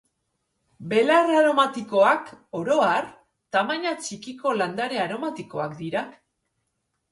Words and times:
Belar 0.93 1.33
aromatikoak, 1.41 2.31
oro 2.61 2.79
har, 2.87 3.11
tamaina 3.57 3.93
txikiko 4.09 4.57
landare 4.63 5.01
aromatikoak 5.07 5.81
dira 5.87 6.05